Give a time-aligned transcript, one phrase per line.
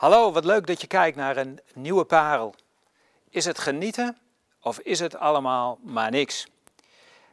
[0.00, 2.54] Hallo, wat leuk dat je kijkt naar een nieuwe parel.
[3.30, 4.18] Is het genieten
[4.60, 6.46] of is het allemaal maar niks?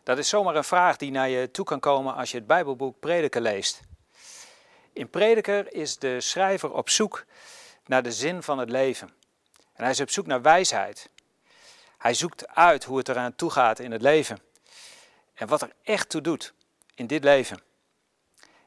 [0.04, 3.00] Dat is zomaar een vraag die naar je toe kan komen als je het Bijbelboek
[3.00, 3.82] Prediker leest.
[4.94, 7.26] In Prediker is de schrijver op zoek
[7.86, 9.08] naar de zin van het leven.
[9.74, 11.10] En hij is op zoek naar wijsheid.
[11.98, 14.40] Hij zoekt uit hoe het eraan toe gaat in het leven.
[15.34, 16.54] En wat er echt toe doet
[16.96, 17.62] in dit leven.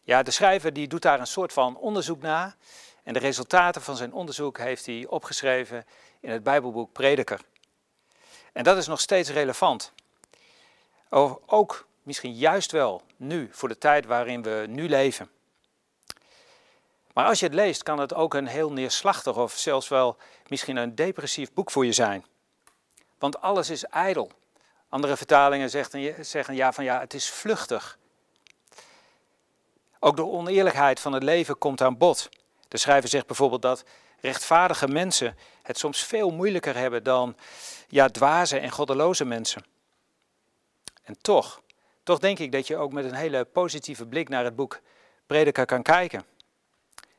[0.03, 2.57] Ja, de schrijver die doet daar een soort van onderzoek naar.
[3.11, 5.85] En de resultaten van zijn onderzoek heeft hij opgeschreven
[6.21, 7.41] in het Bijbelboek Prediker.
[8.53, 9.93] En dat is nog steeds relevant.
[11.46, 15.31] Ook misschien juist wel nu, voor de tijd waarin we nu leven.
[17.13, 20.17] Maar als je het leest, kan het ook een heel neerslachtig of zelfs wel
[20.49, 22.25] misschien een depressief boek voor je zijn.
[23.18, 24.31] Want alles is ijdel.
[24.89, 25.71] Andere vertalingen
[26.21, 27.99] zeggen ja, van ja, het is vluchtig.
[29.99, 32.29] Ook de oneerlijkheid van het leven komt aan bod.
[32.70, 33.84] De schrijver zegt bijvoorbeeld dat
[34.20, 37.37] rechtvaardige mensen het soms veel moeilijker hebben dan
[37.89, 39.65] ja, dwaze en goddeloze mensen.
[41.03, 41.62] En toch,
[42.03, 44.81] toch denk ik dat je ook met een hele positieve blik naar het boek
[45.27, 46.25] Prediker kan kijken.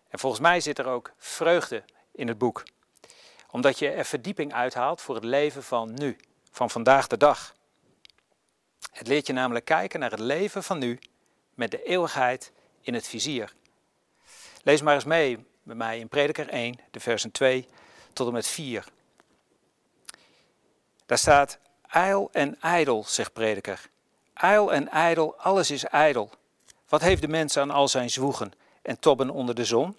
[0.09, 2.63] En volgens mij zit er ook vreugde in het boek,
[3.49, 6.17] omdat je er verdieping uithaalt voor het leven van nu,
[6.51, 7.55] van vandaag de dag.
[8.91, 10.99] Het leert je namelijk kijken naar het leven van nu
[11.53, 13.53] met de eeuwigheid in het vizier.
[14.63, 17.67] Lees maar eens mee bij mij in Prediker 1, de versen 2
[18.13, 18.85] tot en met 4.
[21.05, 23.89] Daar staat, ijl en ijdel, zegt Prediker.
[24.33, 26.29] Ijl en ijdel, alles is ijdel.
[26.89, 29.97] Wat heeft de mens aan al zijn zwoegen en tobben onder de zon?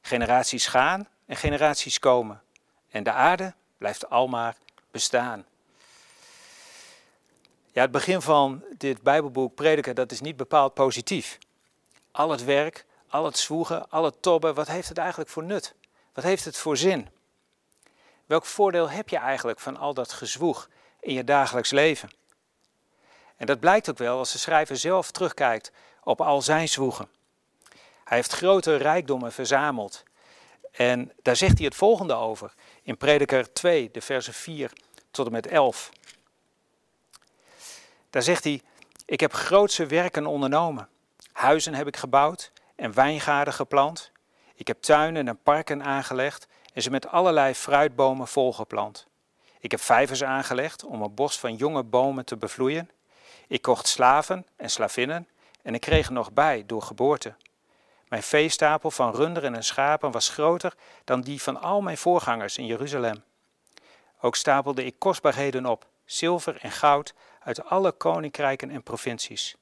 [0.00, 2.42] Generaties gaan en generaties komen.
[2.88, 4.56] En de aarde blijft almaar
[4.90, 5.44] bestaan.
[7.72, 11.38] Ja, het begin van dit Bijbelboek Prediker, dat is niet bepaald positief.
[12.10, 15.74] Al het werk, al het zwoegen, al het tobben, wat heeft het eigenlijk voor nut?
[16.12, 17.08] Wat heeft het voor zin?
[18.26, 20.68] Welk voordeel heb je eigenlijk van al dat gezwoeg
[21.00, 22.10] in je dagelijks leven?
[23.36, 25.72] En dat blijkt ook wel als de schrijver zelf terugkijkt
[26.02, 27.08] op al zijn zwoegen.
[28.04, 30.02] Hij heeft grote rijkdommen verzameld.
[30.72, 34.72] En daar zegt hij het volgende over in Prediker 2, de versen 4
[35.10, 35.90] tot en met 11.
[38.10, 38.62] Daar zegt hij:
[39.04, 40.88] Ik heb grootse werken ondernomen.
[41.32, 44.12] Huizen heb ik gebouwd en wijngaarden geplant.
[44.54, 49.06] Ik heb tuinen en parken aangelegd en ze met allerlei fruitbomen volgeplant.
[49.58, 52.90] Ik heb vijvers aangelegd om een bos van jonge bomen te bevloeien.
[53.48, 55.28] Ik kocht slaven en slavinnen
[55.62, 57.34] en ik kreeg er nog bij door geboorte.
[58.08, 60.74] Mijn veestapel van runderen en schapen was groter
[61.04, 63.22] dan die van al mijn voorgangers in Jeruzalem.
[64.20, 69.56] Ook stapelde ik kostbaarheden op, zilver en goud uit alle koninkrijken en provincies.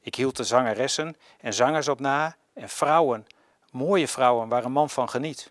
[0.00, 3.26] Ik hield de zangeressen en zangers op na en vrouwen,
[3.70, 5.50] mooie vrouwen waar een man van geniet.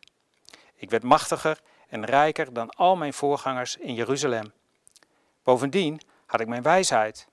[0.75, 4.53] Ik werd machtiger en rijker dan al mijn voorgangers in Jeruzalem.
[5.43, 7.27] Bovendien had ik mijn wijsheid.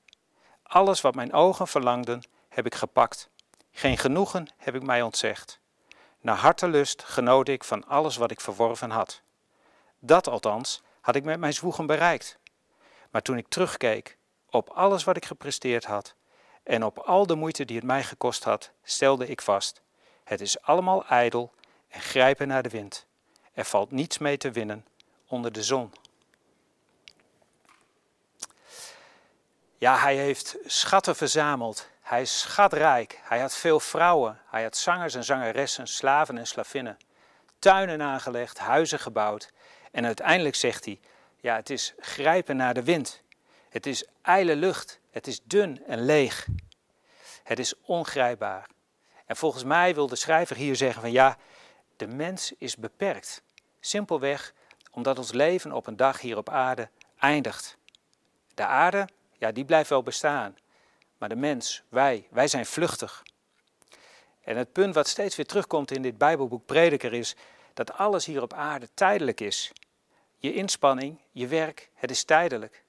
[0.62, 3.30] Alles wat mijn ogen verlangden, heb ik gepakt.
[3.70, 5.60] Geen genoegen heb ik mij ontzegd.
[6.20, 9.22] Naar hartelust genoot ik van alles wat ik verworven had.
[9.98, 12.38] Dat althans had ik met mijn zwoegen bereikt.
[13.10, 14.18] Maar toen ik terugkeek
[14.50, 16.14] op alles wat ik gepresteerd had
[16.68, 19.80] en op al de moeite die het mij gekost had, stelde ik vast:
[20.24, 21.52] het is allemaal ijdel
[21.88, 23.06] en grijpen naar de wind.
[23.52, 24.86] Er valt niets mee te winnen
[25.26, 25.92] onder de zon.
[29.78, 31.88] Ja, hij heeft schatten verzameld.
[32.00, 33.20] Hij is schatrijk.
[33.22, 34.40] Hij had veel vrouwen.
[34.46, 36.98] Hij had zangers en zangeressen, slaven en slavinnen.
[37.58, 39.52] Tuinen aangelegd, huizen gebouwd.
[39.90, 41.00] En uiteindelijk zegt hij:
[41.36, 43.22] Ja, het is grijpen naar de wind.
[43.68, 45.00] Het is ijle lucht.
[45.10, 46.46] Het is dun en leeg.
[47.42, 48.70] Het is ongrijpbaar.
[49.26, 51.38] En volgens mij wil de schrijver hier zeggen van ja,
[51.96, 53.42] de mens is beperkt.
[53.80, 54.54] Simpelweg
[54.90, 57.76] omdat ons leven op een dag hier op aarde eindigt.
[58.54, 59.08] De aarde,
[59.38, 60.56] ja, die blijft wel bestaan.
[61.18, 63.22] Maar de mens, wij, wij zijn vluchtig.
[64.40, 67.36] En het punt wat steeds weer terugkomt in dit Bijbelboek Prediker is
[67.74, 69.72] dat alles hier op aarde tijdelijk is.
[70.38, 72.84] Je inspanning, je werk, het is tijdelijk.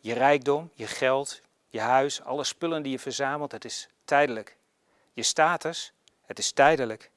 [0.00, 4.56] Je rijkdom, je geld, je huis, alle spullen die je verzamelt, het is tijdelijk.
[5.12, 5.92] Je status,
[6.24, 7.10] het is tijdelijk.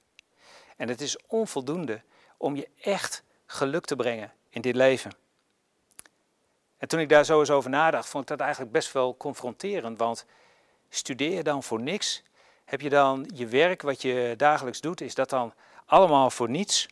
[0.78, 2.01] En het is onvoldoende
[2.38, 5.12] om je echt geluk te brengen in dit leven.
[6.78, 9.98] En toen ik daar zo eens over nadacht, vond ik dat eigenlijk best wel confronterend.
[9.98, 10.25] Want
[10.89, 12.24] studeer je dan voor niks?
[12.66, 15.54] Heb je dan je werk, wat je dagelijks doet, is dat dan
[15.86, 16.88] allemaal voor niets?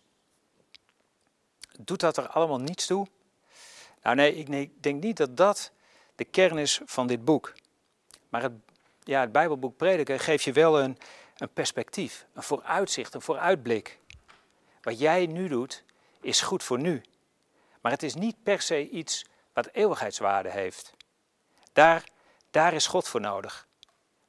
[1.80, 3.07] Doet dat er allemaal niets toe?
[4.01, 5.71] Nou nee, ik denk niet dat dat
[6.19, 7.54] de kern is van dit boek.
[8.30, 8.51] Maar het,
[9.04, 10.98] ja, het Bijbelboek Prediker geeft je wel een,
[11.38, 14.00] een perspectief, een vooruitzicht, een vooruitblik.
[14.81, 15.83] Wat jij nu doet,
[16.21, 17.01] is goed voor nu.
[17.81, 20.94] Maar het is niet per se iets wat eeuwigheidswaarde heeft.
[21.74, 22.04] Daar,
[22.51, 23.68] daar is God voor nodig.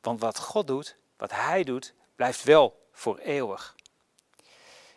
[0.00, 3.74] Want wat God doet, wat Hij doet, blijft wel voor eeuwig.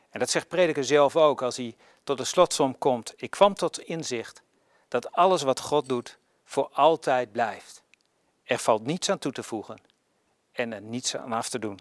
[0.10, 3.13] En dat zegt prediker zelf ook als hij tot de slotsom komt.
[3.16, 4.42] Ik kwam tot inzicht
[4.88, 6.18] dat alles wat God doet
[6.54, 7.84] voor altijd blijft.
[8.44, 9.78] Er valt niets aan toe te voegen
[10.52, 11.80] en er niets aan af te doen.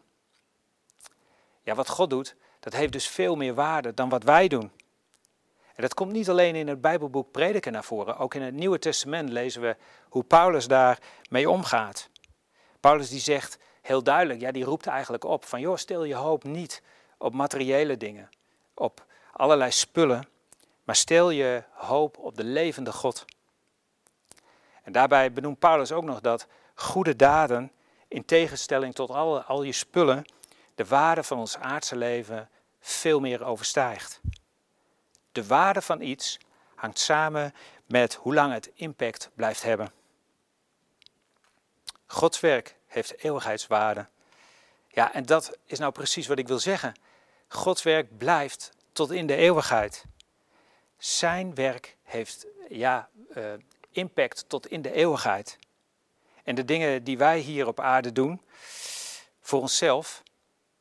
[1.63, 4.71] Ja, wat God doet, dat heeft dus veel meer waarde dan wat wij doen.
[5.75, 8.79] En dat komt niet alleen in het Bijbelboek Prediken naar voren, ook in het Nieuwe
[8.79, 9.77] Testament lezen we
[10.09, 10.99] hoe Paulus daar
[11.31, 12.09] mee omgaat.
[12.81, 16.45] Paulus die zegt heel duidelijk, ja, die roept eigenlijk op van joh, stel je hoop
[16.45, 16.83] niet
[17.19, 18.29] op materiële dingen,
[18.75, 20.29] op allerlei spullen,
[20.85, 23.25] maar stel je hoop op de levende God.
[24.83, 27.73] En daarbij benoemt Paulus ook nog dat goede daden,
[28.09, 30.25] in tegenstelling tot al, al je spullen,
[30.75, 32.49] de waarde van ons aardse leven
[32.81, 34.21] veel meer overstijgt.
[35.33, 36.39] De waarde van iets
[36.75, 37.55] hangt samen
[37.87, 39.93] met hoe lang het impact blijft hebben.
[42.07, 44.07] Gods werk heeft eeuwigheidswaarde.
[44.89, 46.95] Ja, en dat is nou precies wat ik wil zeggen.
[47.49, 50.05] Gods werk blijft tot in de eeuwigheid.
[50.99, 53.53] Zijn werk heeft ja, uh,
[53.93, 55.59] impact tot in de eeuwigheid.
[56.45, 58.41] En de dingen die wij hier op aarde doen,
[59.41, 60.23] voor onszelf,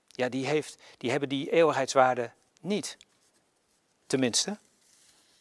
[0.08, 2.32] ja, die, heeft, die hebben die eeuwigheidswaarde
[2.62, 2.98] niet.
[4.08, 4.58] Tenminste,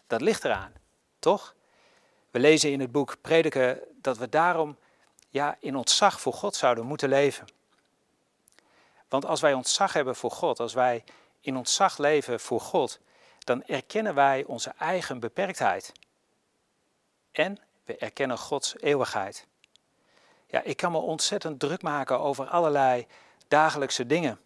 [0.07, 0.73] dat ligt eraan,
[1.19, 1.55] toch?
[2.31, 4.77] We lezen in het boek Prediken dat we daarom
[5.29, 7.47] ja, in ontzag voor God zouden moeten leven.
[9.09, 11.05] Want als wij ontzag hebben voor God, als wij
[11.41, 13.01] in ontzag leven voor God,
[13.39, 15.93] dan erkennen wij onze eigen beperktheid.
[17.33, 19.47] En we erkennen Gods eeuwigheid.
[20.47, 23.07] Ja, ik kan me ontzettend druk maken over allerlei
[23.49, 24.41] dagelijkse dingen.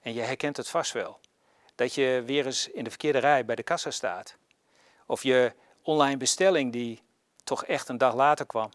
[0.00, 1.20] En je herkent het vast wel.
[1.74, 4.36] Dat je weer eens in de verkeerde rij bij de kassa staat.
[5.06, 5.52] Of je
[5.82, 7.02] online bestelling die
[7.44, 8.70] toch echt een dag later kwam.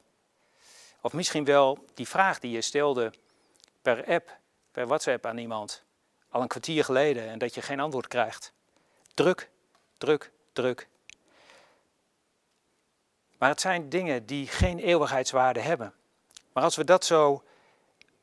[1.02, 3.14] Of misschien wel die vraag die je stelde
[3.82, 4.38] per app,
[4.72, 5.84] per WhatsApp aan iemand,
[6.30, 8.54] al een kwartier geleden en dat je geen antwoord krijgt.
[9.14, 9.50] Druk,
[9.98, 10.88] druk, druk.
[13.38, 15.94] Maar het zijn dingen die geen eeuwigheidswaarde hebben.
[16.54, 17.44] Maar als we dat zo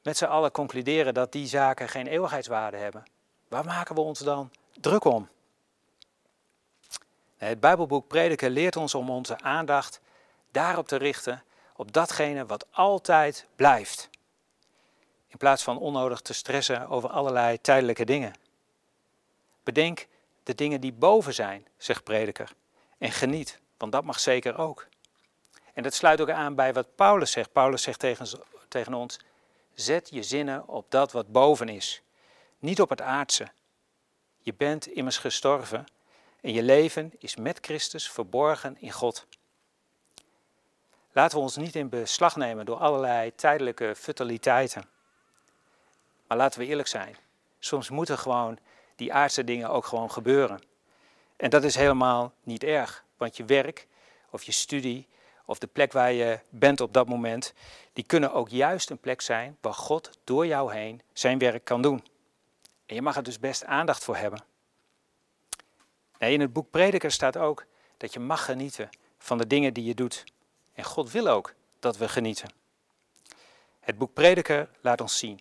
[0.03, 3.05] met z'n allen concluderen dat die zaken geen eeuwigheidswaarde hebben,
[3.49, 4.51] waar maken we ons dan
[4.81, 5.29] druk om?
[7.37, 10.01] Het Bijbelboek Prediken leert ons om onze aandacht
[10.51, 11.43] daarop te richten,
[11.77, 14.11] op datgene wat altijd blijft.
[15.27, 18.33] In plaats van onnodig te stressen over allerlei tijdelijke dingen.
[19.63, 20.07] Bedenk
[20.43, 22.53] de dingen die boven zijn, zegt Prediker,
[22.99, 24.87] en geniet, want dat mag zeker ook.
[25.75, 27.53] En dat sluit ook aan bij wat Paulus zegt.
[27.53, 28.27] Paulus zegt tegen,
[28.69, 29.19] tegen ons:
[29.75, 32.03] zet je zinnen op dat wat boven is,
[32.59, 33.49] niet op het aardse.
[34.39, 35.85] Je bent immers gestorven
[36.41, 39.27] en je leven is met Christus verborgen in God.
[41.13, 44.89] Laten we ons niet in beslag nemen door allerlei tijdelijke futiliteiten.
[46.27, 47.17] Maar laten we eerlijk zijn.
[47.59, 48.59] Soms moeten gewoon
[48.97, 50.63] die aardse dingen ook gewoon gebeuren.
[51.37, 53.87] En dat is helemaal niet erg, want je werk
[54.31, 55.07] of je studie
[55.45, 57.53] of de plek waar je bent op dat moment,
[57.93, 61.83] die kunnen ook juist een plek zijn waar God door jou heen zijn werk kan
[61.83, 62.05] doen.
[62.87, 64.45] En je mag er dus best aandacht voor hebben.
[66.19, 69.95] In het boek Prediker staat ook dat je mag genieten van de dingen die je
[69.95, 70.25] doet.
[70.73, 72.51] En God wil ook dat we genieten.
[73.81, 75.41] Het boek Prediker laat ons zien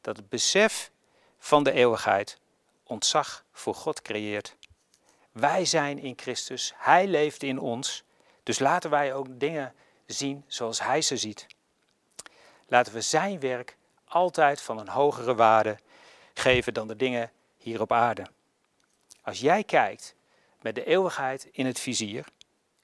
[0.00, 0.90] dat het besef
[1.38, 2.38] van de eeuwigheid
[2.82, 4.56] ontzag voor God creëert.
[5.32, 8.04] Wij zijn in Christus, Hij leeft in ons
[8.44, 9.74] dus laten wij ook dingen
[10.06, 11.46] zien zoals Hij ze ziet.
[12.66, 15.78] Laten we Zijn werk altijd van een hogere waarde
[16.34, 18.26] geven dan de dingen hier op aarde.
[19.22, 20.14] Als jij kijkt
[20.60, 22.26] met de eeuwigheid in het vizier,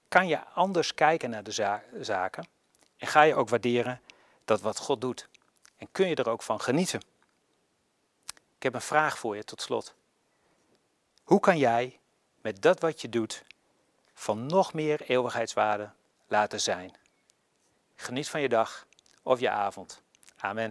[0.09, 2.49] kan je anders kijken naar de zaken
[2.97, 4.01] en ga je ook waarderen
[4.45, 5.29] dat wat God doet.
[5.77, 7.01] En kun je er ook van genieten.
[8.57, 9.95] Ik heb een vraag voor je tot slot.
[11.23, 11.99] Hoe kan jij
[12.41, 13.45] met dat wat je doet
[14.21, 15.91] van nog meer eeuwigheidswaarde
[16.27, 16.97] laten zijn.
[17.95, 18.87] Geniet van je dag
[19.23, 20.03] of je avond.
[20.37, 20.69] Amen.